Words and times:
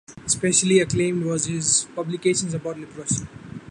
Especially 0.25 0.79
acclaimed 0.79 1.23
was 1.23 1.45
his 1.45 1.85
publications 1.95 2.55
about 2.55 2.79
leprosy. 2.79 3.27